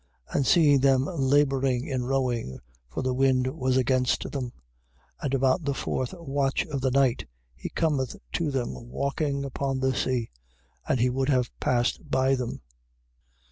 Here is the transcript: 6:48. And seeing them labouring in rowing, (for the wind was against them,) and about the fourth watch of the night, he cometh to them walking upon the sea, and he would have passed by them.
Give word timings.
6:48. 0.29 0.35
And 0.35 0.47
seeing 0.47 0.79
them 0.79 1.05
labouring 1.05 1.85
in 1.85 2.05
rowing, 2.05 2.57
(for 2.89 3.03
the 3.03 3.13
wind 3.13 3.45
was 3.55 3.77
against 3.77 4.31
them,) 4.31 4.51
and 5.21 5.31
about 5.35 5.63
the 5.63 5.75
fourth 5.75 6.15
watch 6.17 6.65
of 6.65 6.81
the 6.81 6.89
night, 6.89 7.27
he 7.53 7.69
cometh 7.69 8.15
to 8.33 8.49
them 8.49 8.73
walking 8.89 9.45
upon 9.45 9.79
the 9.79 9.93
sea, 9.93 10.31
and 10.87 10.99
he 10.99 11.11
would 11.11 11.29
have 11.29 11.51
passed 11.59 12.09
by 12.09 12.33
them. 12.33 12.61